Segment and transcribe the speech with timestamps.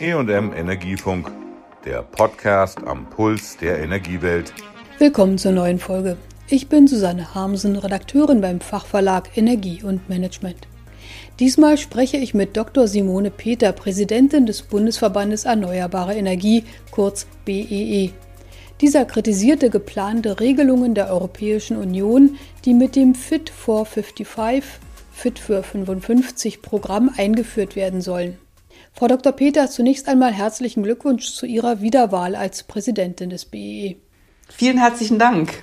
[0.00, 1.28] EM Energiefunk,
[1.84, 4.54] der Podcast am Puls der Energiewelt.
[4.98, 6.16] Willkommen zur neuen Folge.
[6.48, 10.68] Ich bin Susanne Harmsen, Redakteurin beim Fachverlag Energie und Management.
[11.40, 12.86] Diesmal spreche ich mit Dr.
[12.86, 16.62] Simone Peter, Präsidentin des Bundesverbandes Erneuerbare Energie,
[16.92, 18.04] kurz BEE.
[18.04, 18.10] E.
[18.80, 24.62] Dieser kritisierte geplante Regelungen der Europäischen Union, die mit dem Fit for 55,
[25.10, 28.38] Fit für 55 Programm eingeführt werden sollen.
[28.98, 29.30] Frau Dr.
[29.30, 33.94] Peter, zunächst einmal herzlichen Glückwunsch zu Ihrer Wiederwahl als Präsidentin des BEE.
[34.48, 35.62] Vielen herzlichen Dank.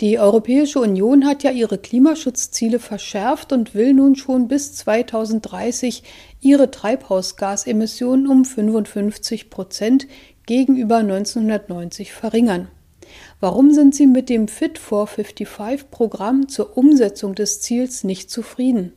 [0.00, 6.04] Die Europäische Union hat ja ihre Klimaschutzziele verschärft und will nun schon bis 2030
[6.40, 10.06] ihre Treibhausgasemissionen um 55 Prozent
[10.46, 12.68] gegenüber 1990 verringern.
[13.40, 18.94] Warum sind Sie mit dem Fit for 55 Programm zur Umsetzung des Ziels nicht zufrieden?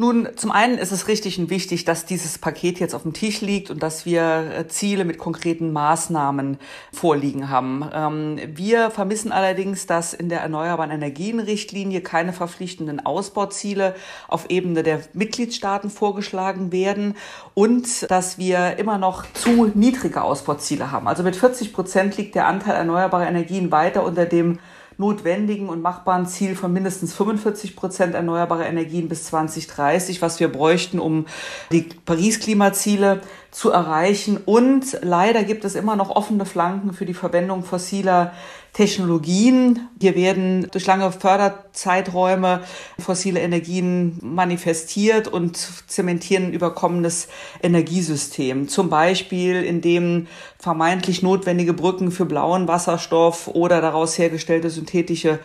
[0.00, 3.42] Nun, zum einen ist es richtig und wichtig, dass dieses Paket jetzt auf dem Tisch
[3.42, 6.56] liegt und dass wir äh, Ziele mit konkreten Maßnahmen
[6.90, 7.84] vorliegen haben.
[7.92, 13.94] Ähm, wir vermissen allerdings, dass in der Erneuerbaren Energien-Richtlinie keine verpflichtenden Ausbauziele
[14.26, 17.14] auf Ebene der Mitgliedstaaten vorgeschlagen werden
[17.52, 21.08] und dass wir immer noch zu niedrige Ausbauziele haben.
[21.08, 24.60] Also mit 40 Prozent liegt der Anteil erneuerbarer Energien weiter unter dem
[25.00, 31.00] notwendigen und machbaren Ziel von mindestens 45 Prozent erneuerbare Energien bis 2030, was wir bräuchten,
[31.00, 31.26] um
[31.72, 34.38] die Paris-Klimaziele zu erreichen.
[34.44, 38.32] Und leider gibt es immer noch offene Flanken für die Verwendung fossiler
[38.72, 39.88] Technologien.
[40.00, 42.62] Hier werden durch lange Förderzeiträume
[42.98, 47.28] fossile Energien manifestiert und zementieren ein überkommenes
[47.62, 48.68] Energiesystem.
[48.68, 50.26] Zum Beispiel, indem
[50.58, 55.40] vermeintlich notwendige Brücken für blauen Wasserstoff oder daraus hergestellte synthetische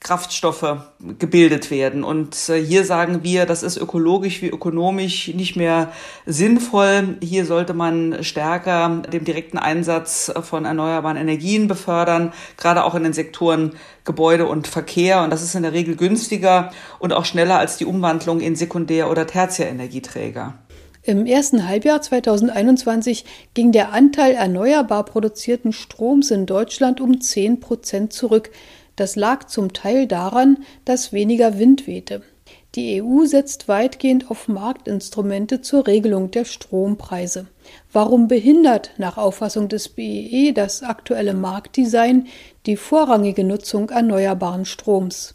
[0.00, 0.78] Kraftstoffe
[1.18, 2.04] gebildet werden.
[2.04, 5.92] Und äh, hier sagen wir, das ist ökologisch wie ökonomisch nicht mehr
[6.24, 7.18] sinnvoll.
[7.22, 13.12] Hier sollte man stärker den direkten Einsatz von erneuerbaren Energien befördern, gerade auch in den
[13.12, 13.72] Sektoren
[14.04, 15.22] Gebäude und Verkehr.
[15.22, 19.10] Und das ist in der Regel günstiger und auch schneller als die Umwandlung in Sekundär-
[19.10, 20.54] oder Tertiärenergieträger.
[21.02, 23.24] Im ersten Halbjahr 2021
[23.54, 28.50] ging der Anteil erneuerbar produzierten Stroms in Deutschland um 10 Prozent zurück.
[29.00, 32.20] Das lag zum Teil daran, dass weniger Wind wehte.
[32.74, 37.46] Die EU setzt weitgehend auf Marktinstrumente zur Regelung der Strompreise.
[37.94, 42.26] Warum behindert nach Auffassung des BEE e das aktuelle Marktdesign
[42.66, 45.34] die vorrangige Nutzung erneuerbaren Stroms?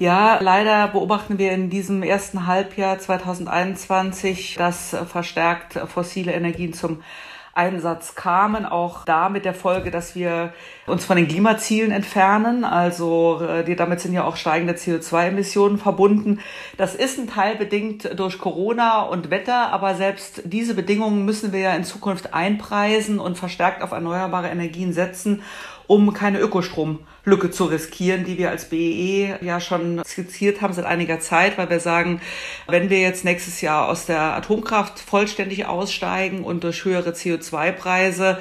[0.00, 7.00] Ja, leider beobachten wir in diesem ersten Halbjahr 2021, dass verstärkt fossile Energien zum
[7.54, 10.52] Einsatz kamen, auch da mit der Folge, dass wir
[10.86, 12.64] uns von den Klimazielen entfernen.
[12.64, 16.40] Also äh, damit sind ja auch steigende CO2-Emissionen verbunden.
[16.76, 21.60] Das ist ein Teil bedingt durch Corona und Wetter, aber selbst diese Bedingungen müssen wir
[21.60, 25.42] ja in Zukunft einpreisen und verstärkt auf erneuerbare Energien setzen
[25.86, 30.86] um keine Ökostromlücke zu riskieren, die wir als BEE e ja schon skizziert haben seit
[30.86, 32.20] einiger Zeit, weil wir sagen,
[32.66, 38.38] wenn wir jetzt nächstes Jahr aus der Atomkraft vollständig aussteigen und durch höhere CO2-Preise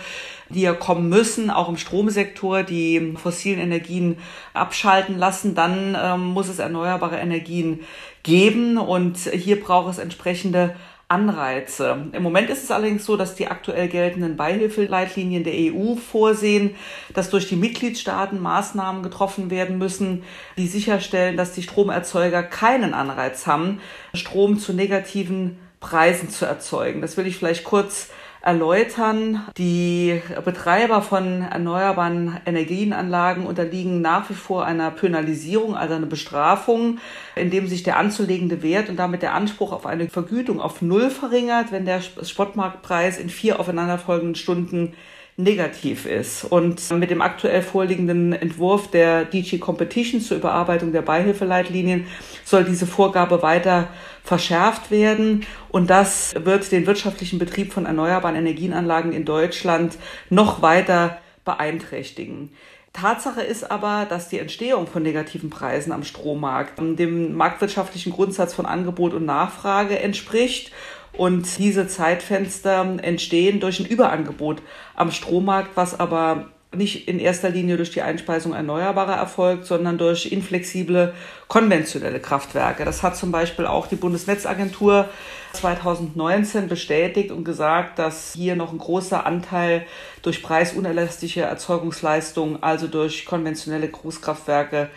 [0.49, 4.17] die ja kommen müssen, auch im Stromsektor, die fossilen Energien
[4.53, 7.81] abschalten lassen, dann ähm, muss es erneuerbare Energien
[8.23, 8.77] geben.
[8.77, 10.75] Und hier braucht es entsprechende
[11.13, 12.07] Anreize.
[12.11, 16.75] Im Moment ist es allerdings so, dass die aktuell geltenden Beihilfeleitlinien der EU vorsehen,
[17.13, 20.23] dass durch die Mitgliedstaaten Maßnahmen getroffen werden müssen,
[20.57, 23.79] die sicherstellen, dass die Stromerzeuger keinen Anreiz haben,
[24.15, 27.01] Strom zu negativen Preisen zu erzeugen.
[27.01, 28.09] Das will ich vielleicht kurz
[28.43, 29.41] erläutern.
[29.57, 36.99] Die Betreiber von erneuerbaren Energienanlagen unterliegen nach wie vor einer Penalisierung, also einer Bestrafung,
[37.35, 41.71] indem sich der anzulegende Wert und damit der Anspruch auf eine Vergütung auf Null verringert,
[41.71, 44.93] wenn der Spotmarktpreis in vier aufeinanderfolgenden Stunden
[45.37, 46.43] negativ ist.
[46.43, 52.07] Und mit dem aktuell vorliegenden Entwurf der DG Competition zur Überarbeitung der Beihilfeleitlinien
[52.43, 53.87] soll diese Vorgabe weiter
[54.23, 55.45] verschärft werden.
[55.69, 59.97] Und das wird den wirtschaftlichen Betrieb von erneuerbaren Energienanlagen in Deutschland
[60.29, 62.51] noch weiter beeinträchtigen.
[62.93, 68.67] Tatsache ist aber, dass die Entstehung von negativen Preisen am Strommarkt dem marktwirtschaftlichen Grundsatz von
[68.67, 70.71] Angebot und Nachfrage entspricht
[71.17, 74.61] und diese Zeitfenster entstehen durch ein Überangebot
[74.95, 80.31] am Strommarkt, was aber nicht in erster Linie durch die Einspeisung erneuerbarer erfolgt, sondern durch
[80.31, 81.13] inflexible
[81.47, 82.83] konventionelle Kraftwerke.
[82.83, 85.09] Das hat zum Beispiel auch die Bundesnetzagentur
[85.53, 89.85] 2019 bestätigt und gesagt, dass hier noch ein großer Anteil
[90.23, 94.89] durch preisunelastische Erzeugungsleistungen, also durch konventionelle Großkraftwerke,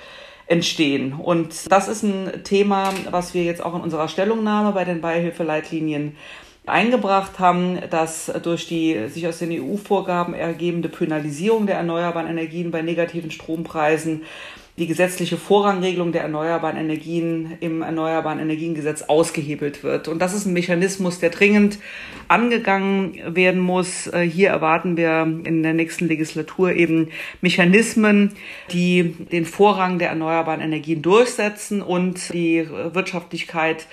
[0.46, 1.12] entstehen.
[1.12, 6.16] Und das ist ein Thema, was wir jetzt auch in unserer Stellungnahme bei den Beihilfeleitlinien
[6.66, 12.82] eingebracht haben, dass durch die sich aus den EU-Vorgaben ergebende Penalisierung der erneuerbaren Energien bei
[12.82, 14.22] negativen Strompreisen
[14.78, 20.06] die gesetzliche Vorrangregelung der erneuerbaren Energien im Erneuerbaren Energiengesetz ausgehebelt wird.
[20.08, 21.78] Und das ist ein Mechanismus, der dringend
[22.28, 24.06] angegangen werden muss.
[24.08, 27.08] Äh, hier erwarten wir in der nächsten Legislatur eben
[27.40, 28.34] Mechanismen,
[28.70, 33.86] die den Vorrang der erneuerbaren Energien durchsetzen und die Wirtschaftlichkeit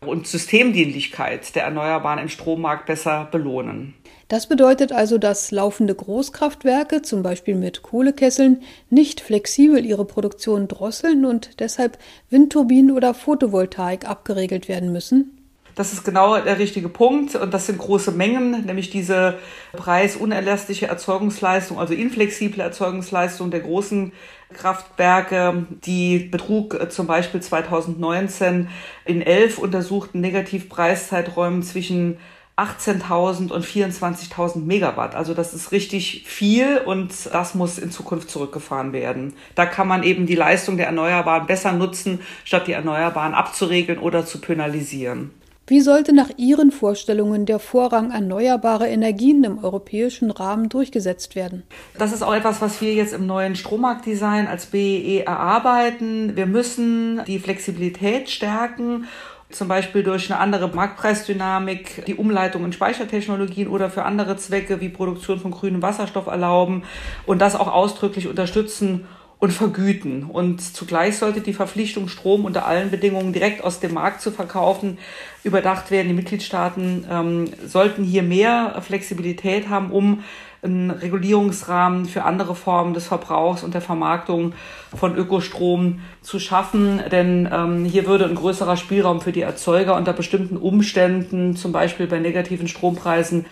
[0.00, 3.94] und Systemdienlichkeit der Erneuerbaren im Strommarkt besser belohnen.
[4.28, 11.24] Das bedeutet also, dass laufende Großkraftwerke, zum Beispiel mit Kohlekesseln, nicht flexibel ihre Produktion drosseln
[11.24, 11.98] und deshalb
[12.28, 15.35] Windturbinen oder Photovoltaik abgeregelt werden müssen?
[15.76, 19.38] Das ist genau der richtige Punkt und das sind große Mengen, nämlich diese
[19.74, 24.12] preisunerlässliche Erzeugungsleistung, also inflexible Erzeugungsleistung der großen
[24.54, 28.70] Kraftwerke, die betrug äh, zum Beispiel 2019
[29.04, 32.16] in elf untersuchten Negativpreiszeiträumen zwischen
[32.56, 35.14] 18.000 und 24.000 Megawatt.
[35.14, 39.34] Also das ist richtig viel und das muss in Zukunft zurückgefahren werden.
[39.54, 44.24] Da kann man eben die Leistung der Erneuerbaren besser nutzen, statt die Erneuerbaren abzuregeln oder
[44.24, 45.32] zu penalisieren.
[45.68, 51.64] Wie sollte nach Ihren Vorstellungen der Vorrang erneuerbarer Energien im europäischen Rahmen durchgesetzt werden?
[51.98, 56.36] Das ist auch etwas, was wir jetzt im neuen Strommarktdesign als BEE erarbeiten.
[56.36, 59.08] Wir müssen die Flexibilität stärken
[59.50, 64.88] zum Beispiel durch eine andere Marktpreisdynamik, die Umleitung in Speichertechnologien oder für andere Zwecke wie
[64.88, 66.82] Produktion von grünem Wasserstoff erlauben
[67.26, 69.06] und das auch ausdrücklich unterstützen
[69.38, 70.24] und vergüten.
[70.24, 74.98] Und zugleich sollte die Verpflichtung, Strom unter allen Bedingungen direkt aus dem Markt zu verkaufen,
[75.44, 76.08] überdacht werden.
[76.08, 80.24] Die Mitgliedstaaten ähm, sollten hier mehr Flexibilität haben, um
[80.62, 84.54] einen Regulierungsrahmen für andere Formen des Verbrauchs und der Vermarktung
[84.94, 87.02] von Ökostrom zu schaffen.
[87.12, 92.06] Denn ähm, hier würde ein größerer Spielraum für die Erzeuger unter bestimmten Umständen, zum Beispiel
[92.06, 93.44] bei negativen Strompreisen,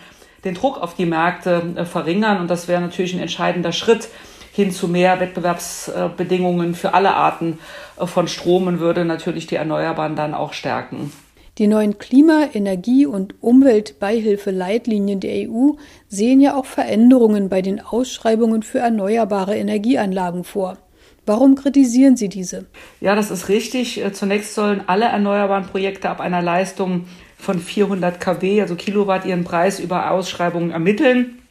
[0.43, 2.41] den Druck auf die Märkte äh, verringern.
[2.41, 4.09] Und das wäre natürlich ein entscheidender Schritt
[4.55, 7.59] hin zu mehr Wettbewerbsbedingungen für alle Arten
[7.99, 11.11] äh, von Strom und würde natürlich die Erneuerbaren dann auch stärken.
[11.57, 15.71] Die neuen Klima-, Energie- und Umweltbeihilfeleitlinien der EU
[16.07, 20.77] sehen ja auch Veränderungen bei den Ausschreibungen für erneuerbare Energieanlagen vor.
[21.25, 22.65] Warum kritisieren Sie diese?
[23.01, 24.03] Ja, das ist richtig.
[24.03, 27.07] Äh, zunächst sollen alle erneuerbaren Projekte ab einer Leistung
[27.37, 31.41] von 400 kW, also Kilowatt, ihren Preis über Ausschreibungen ermitteln.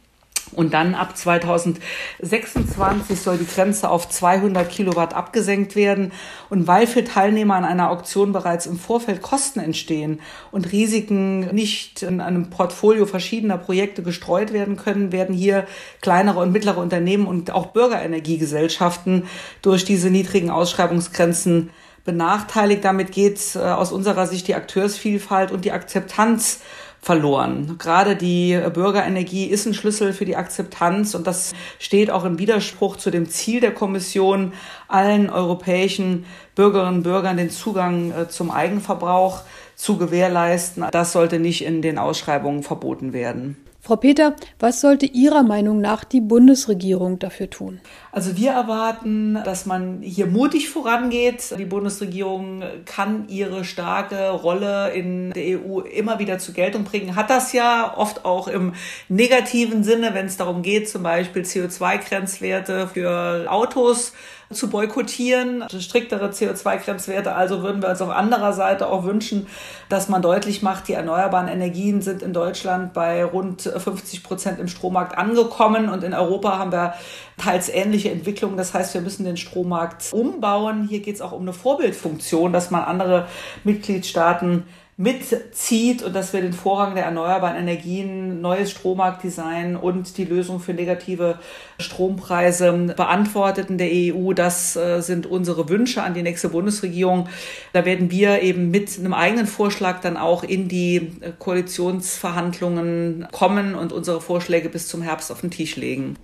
[0.53, 6.13] Und dann ab 2026 soll die Grenze auf 200 Kilowatt abgesenkt werden.
[6.51, 10.21] Und weil für Teilnehmer an einer Auktion bereits im Vorfeld Kosten entstehen
[10.53, 15.67] und Risiken nicht in einem Portfolio verschiedener Projekte gestreut werden können, werden hier
[16.01, 19.25] kleinere und mittlere Unternehmen und auch Bürgerenergiegesellschaften
[19.63, 21.71] durch diese niedrigen Ausschreibungsgrenzen
[22.05, 22.85] benachteiligt.
[22.85, 26.61] Damit geht äh, aus unserer Sicht die Akteursvielfalt und die Akzeptanz
[27.05, 27.77] verloren.
[27.79, 32.97] Gerade die Bürgerenergie ist ein Schlüssel für die Akzeptanz und das steht auch im Widerspruch
[32.97, 34.55] zu dem Ziel der Kommission,
[34.89, 36.25] allen europäischen
[36.55, 39.43] Bürgerinnen und Bürgern den Zugang äh, zum Eigenverbrauch
[39.77, 40.87] zu gewährleisten.
[40.91, 43.57] Das sollte nicht in den Ausschreibungen verboten werden.
[43.87, 47.83] Frau Peter, was sollte Ihrer Meinung nach die Bundesregierung dafür tun?
[48.13, 51.55] Also wir erwarten, dass man hier mutig vorangeht.
[51.59, 57.29] Die Bundesregierung kann ihre starke Rolle in der EU immer wieder zur Geltung bringen, hat
[57.29, 58.73] das ja oft auch im
[59.11, 64.15] negativen Sinne, wenn es darum geht, zum Beispiel CO2-Grenzwerte für Autos
[64.53, 67.35] zu boykottieren, striktere CO2-Grenzwerte.
[67.35, 69.47] Also würden wir uns auf anderer Seite auch wünschen,
[69.89, 74.69] dass man deutlich macht, die erneuerbaren Energien sind in Deutschland bei rund 50 Prozent im
[74.69, 76.95] Strommarkt angekommen und in Europa haben wir
[77.37, 78.57] teils ähnliche Entwicklungen.
[78.57, 80.87] Das heißt, wir müssen den Strommarkt umbauen.
[80.89, 83.27] Hier geht es auch um eine Vorbildfunktion, dass man andere
[83.65, 84.65] Mitgliedstaaten
[84.97, 90.73] mitzieht und dass wir den Vorrang der erneuerbaren Energien, neues Strommarktdesign und die Lösung für
[90.73, 91.41] negative
[91.81, 94.33] Strompreise beantwortet in der EU.
[94.35, 97.29] Das äh, sind unsere Wünsche an die nächste Bundesregierung.
[97.73, 103.75] Da werden wir eben mit einem eigenen Vorschlag dann auch in die äh, Koalitionsverhandlungen kommen
[103.75, 106.17] und unsere Vorschläge bis zum Herbst auf den Tisch legen.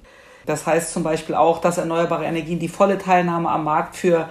[0.46, 4.28] Das heißt zum Beispiel auch, dass erneuerbare Energien die volle Teilnahme am Markt für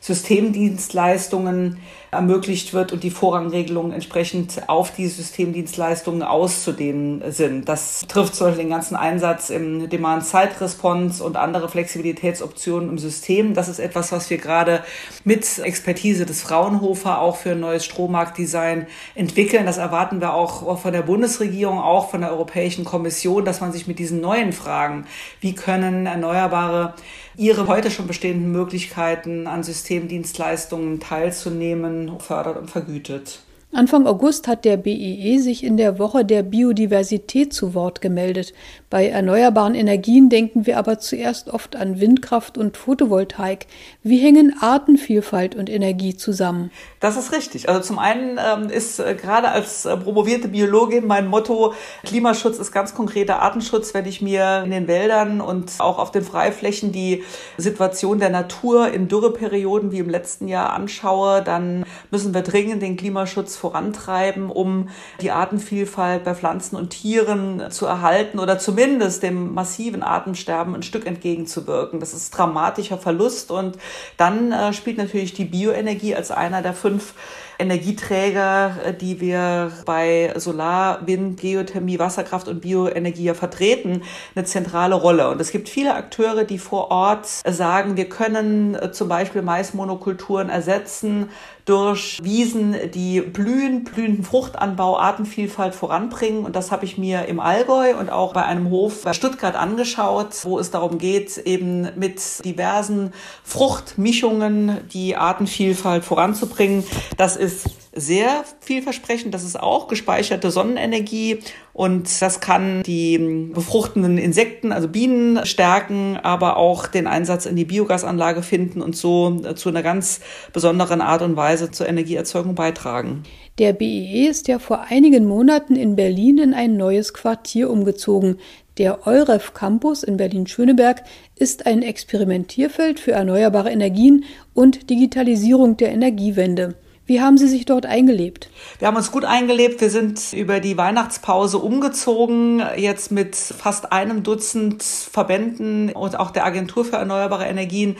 [0.00, 1.78] Systemdienstleistungen
[2.10, 7.68] ermöglicht wird und die Vorrangregelungen entsprechend auf die Systemdienstleistungen auszudehnen sind.
[7.68, 13.54] Das trifft zum Beispiel den ganzen Einsatz im Demand-Side-Response und andere Flexibilitätsoptionen im System.
[13.54, 14.82] Das ist etwas, was wir gerade
[15.24, 19.66] mit Expertise des Fraunhofer auch für ein neues Strommarktdesign entwickeln.
[19.66, 23.86] Das erwarten wir auch von der Bundesregierung, auch von der Europäischen Kommission, dass man sich
[23.86, 25.06] mit diesen neuen Fragen,
[25.40, 26.94] wie können erneuerbare
[27.36, 33.40] ihre heute schon bestehenden Möglichkeiten an Systemdienstleistungen teilzunehmen, fördert und vergütet.
[33.70, 38.54] Anfang August hat der BEE e sich in der Woche der Biodiversität zu Wort gemeldet.
[38.88, 43.66] Bei erneuerbaren Energien denken wir aber zuerst oft an Windkraft und Photovoltaik.
[44.02, 46.70] Wie hängen Artenvielfalt und Energie zusammen?
[47.00, 47.68] Das ist richtig.
[47.68, 52.72] Also zum einen ähm, ist äh, gerade als äh, promovierte Biologin mein Motto, Klimaschutz ist
[52.72, 53.92] ganz konkreter Artenschutz.
[53.92, 57.22] Wenn ich mir in den Wäldern und auch auf den Freiflächen die
[57.58, 62.96] Situation der Natur in Dürreperioden wie im letzten Jahr anschaue, dann müssen wir dringend den
[62.96, 64.88] Klimaschutz vorantreiben, um
[65.20, 71.06] die Artenvielfalt bei Pflanzen und Tieren zu erhalten oder zumindest dem massiven Artensterben ein Stück
[71.06, 72.00] entgegenzuwirken.
[72.00, 73.76] Das ist dramatischer Verlust und
[74.16, 77.14] dann äh, spielt natürlich die Bioenergie als einer der fünf
[77.58, 84.02] Energieträger, äh, die wir bei Solar, Wind, Geothermie, Wasserkraft und Bioenergie ja vertreten,
[84.34, 85.28] eine zentrale Rolle.
[85.30, 90.48] Und es gibt viele Akteure, die vor Ort sagen, wir können äh, zum Beispiel Maismonokulturen
[90.48, 91.30] ersetzen
[91.68, 96.44] durch Wiesen, die blühen, blühenden Fruchtanbau, Artenvielfalt voranbringen.
[96.44, 100.44] Und das habe ich mir im Allgäu und auch bei einem Hof bei Stuttgart angeschaut,
[100.44, 103.12] wo es darum geht, eben mit diversen
[103.44, 106.84] Fruchtmischungen die Artenvielfalt voranzubringen.
[107.16, 109.34] Das ist sehr vielversprechend.
[109.34, 111.40] Das ist auch gespeicherte Sonnenenergie
[111.72, 117.64] und das kann die befruchtenden Insekten, also Bienen, stärken, aber auch den Einsatz in die
[117.64, 120.20] Biogasanlage finden und so zu einer ganz
[120.52, 123.24] besonderen Art und Weise zur Energieerzeugung beitragen.
[123.58, 128.38] Der BEE e ist ja vor einigen Monaten in Berlin in ein neues Quartier umgezogen.
[128.78, 131.02] Der EUREF Campus in Berlin-Schöneberg
[131.34, 134.24] ist ein Experimentierfeld für erneuerbare Energien
[134.54, 136.76] und Digitalisierung der Energiewende.
[137.08, 138.50] Wie haben Sie sich dort eingelebt?
[138.78, 139.80] Wir haben uns gut eingelebt.
[139.80, 146.44] Wir sind über die Weihnachtspause umgezogen, jetzt mit fast einem Dutzend Verbänden und auch der
[146.44, 147.96] Agentur für erneuerbare Energien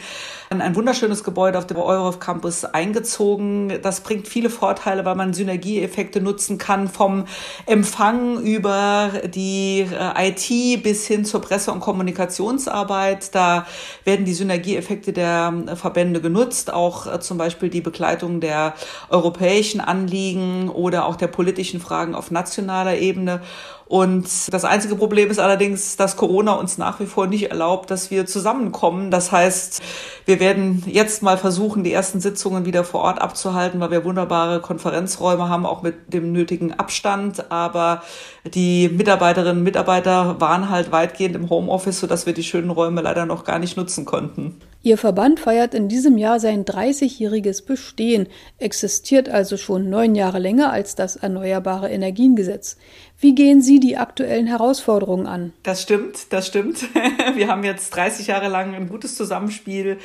[0.51, 3.79] in ein wunderschönes Gebäude auf dem Eurof Campus eingezogen.
[3.81, 7.25] Das bringt viele Vorteile, weil man Synergieeffekte nutzen kann vom
[7.65, 13.33] Empfang über die äh, IT bis hin zur Presse- und Kommunikationsarbeit.
[13.33, 13.65] Da
[14.03, 18.75] werden die Synergieeffekte der Verbände genutzt, auch äh, zum Beispiel die Begleitung der
[19.09, 23.41] europäischen Anliegen oder auch der politischen Fragen auf nationaler Ebene.
[23.89, 28.11] Und das einzige Problem ist allerdings, dass Corona uns nach wie vor nicht erlaubt, dass
[28.11, 29.09] wir zusammenkommen.
[29.09, 29.81] Das heißt,
[30.25, 34.61] wir werden jetzt mal versuchen, die ersten Sitzungen wieder vor Ort abzuhalten, weil wir wunderbare
[34.61, 37.51] Konferenzräume haben, auch mit dem nötigen Abstand.
[37.51, 38.03] Aber
[38.45, 43.25] die Mitarbeiterinnen und Mitarbeiter waren halt weitgehend im Homeoffice, sodass wir die schönen Räume leider
[43.25, 44.61] noch gar nicht nutzen konnten.
[44.81, 48.27] Ihr Verband feiert in diesem Jahr sein 30-jähriges Bestehen,
[48.59, 52.77] existiert also schon neun Jahre länger als das Erneuerbare Energiengesetz.
[53.19, 55.51] Wie gehen Sie die aktuellen Herausforderungen an?
[55.63, 56.83] Das stimmt, das stimmt.
[57.35, 59.97] Wir haben jetzt 30 Jahre lang ein gutes Zusammenspiel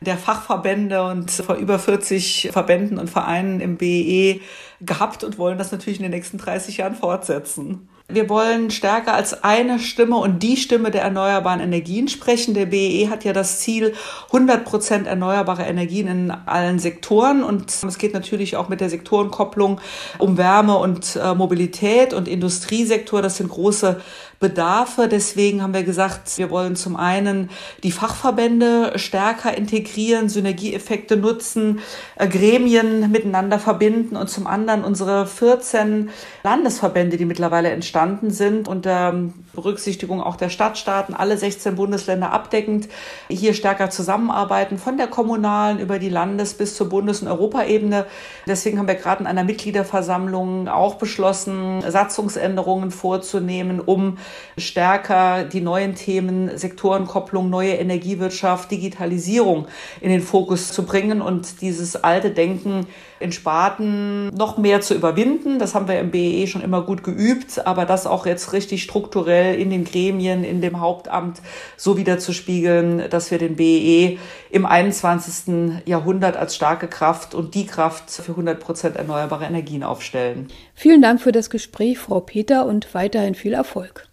[0.00, 4.40] der Fachverbände und vor über 40 Verbänden und Vereinen im BE
[4.80, 7.86] gehabt und wollen das natürlich in den nächsten 30 Jahren fortsetzen.
[8.08, 12.52] Wir wollen stärker als eine Stimme und die Stimme der erneuerbaren Energien sprechen.
[12.52, 13.94] Der BEE hat ja das Ziel
[14.26, 17.44] 100 Prozent erneuerbare Energien in allen Sektoren.
[17.44, 19.80] Und es geht natürlich auch mit der Sektorenkopplung
[20.18, 23.22] um Wärme und äh, Mobilität und Industriesektor.
[23.22, 24.00] Das sind große
[24.42, 25.08] Bedarfe.
[25.08, 27.48] Deswegen haben wir gesagt, wir wollen zum einen
[27.82, 31.78] die Fachverbände stärker integrieren, Synergieeffekte nutzen,
[32.16, 36.10] äh, Gremien miteinander verbinden und zum anderen unsere 14
[36.42, 39.14] Landesverbände, die mittlerweile entstanden sind, unter
[39.52, 42.88] Berücksichtigung auch der Stadtstaaten, alle 16 Bundesländer abdeckend,
[43.28, 48.06] hier stärker zusammenarbeiten, von der kommunalen über die Landes- bis zur Bundes- und Europaebene.
[48.46, 54.16] Deswegen haben wir gerade in einer Mitgliederversammlung auch beschlossen, Satzungsänderungen vorzunehmen, um
[54.56, 59.66] stärker die neuen Themen Sektorenkopplung, neue Energiewirtschaft, Digitalisierung
[60.00, 62.86] in den Fokus zu bringen und dieses alte Denken
[63.22, 65.58] in Sparten noch mehr zu überwinden.
[65.58, 69.54] Das haben wir im BEE schon immer gut geübt, aber das auch jetzt richtig strukturell
[69.54, 71.40] in den Gremien, in dem Hauptamt
[71.76, 74.18] so wieder zu spiegeln, dass wir den BEE
[74.50, 75.82] im 21.
[75.86, 80.48] Jahrhundert als starke Kraft und die Kraft für 100 Prozent erneuerbare Energien aufstellen.
[80.74, 84.08] Vielen Dank für das Gespräch, Frau Peter, und weiterhin viel Erfolg.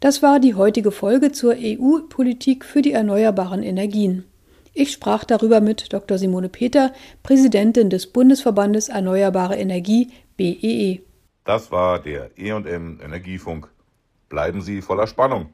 [0.00, 4.24] Das war die heutige Folge zur EU-Politik für die erneuerbaren Energien.
[4.74, 6.18] Ich sprach darüber mit Dr.
[6.18, 10.56] Simone Peter, Präsidentin des Bundesverbandes Erneuerbare Energie BEE.
[10.60, 11.00] E.
[11.44, 13.68] Das war der EM Energiefunk.
[14.28, 15.52] Bleiben Sie voller Spannung.